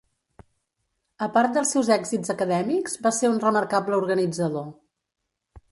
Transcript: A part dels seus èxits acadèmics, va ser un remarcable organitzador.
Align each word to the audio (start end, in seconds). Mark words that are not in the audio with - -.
A 1.25 1.27
part 1.35 1.53
dels 1.57 1.73
seus 1.75 1.91
èxits 1.97 2.33
acadèmics, 2.37 2.99
va 3.05 3.13
ser 3.19 3.33
un 3.35 3.39
remarcable 3.47 4.03
organitzador. 4.05 4.69